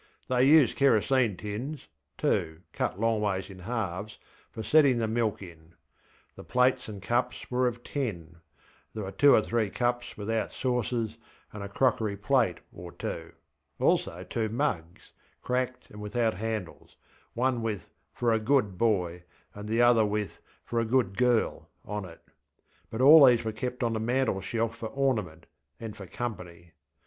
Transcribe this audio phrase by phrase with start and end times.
[0.29, 4.17] They used kerosene tins, too, cut longways in halves,
[4.51, 5.73] for setting the milk in.
[6.35, 8.37] The plates and cups were of tin;
[8.95, 11.17] there were two or three cups without saucers,
[11.53, 15.11] and a crockery plate or twoŌĆöalso two mugs,
[15.43, 16.95] cracked and without handles,
[17.35, 19.21] one with ŌĆśFor a Good BoyŌĆÖ
[19.53, 22.21] and the other with ŌĆśFor a Good GirlŌĆÖ on it;
[22.89, 25.45] but all these were kept on the mantel shelf for ornament
[25.79, 26.71] and for company.